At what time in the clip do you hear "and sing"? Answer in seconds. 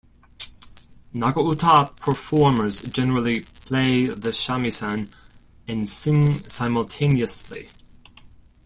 5.67-6.43